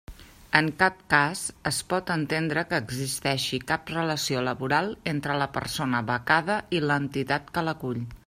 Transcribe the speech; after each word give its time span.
En 0.59 0.69
cap 0.77 1.01
cas, 1.13 1.41
es 1.71 1.81
pot 1.91 2.07
entendre 2.15 2.63
que 2.71 2.79
existeixi 2.85 3.59
cap 3.73 3.93
relació 3.95 4.41
laboral 4.49 4.89
entre 5.13 5.37
la 5.43 5.49
persona 5.61 6.03
becada 6.11 6.57
i 6.79 6.83
l'entitat 6.87 7.55
que 7.59 7.67
l'acull. 7.69 8.03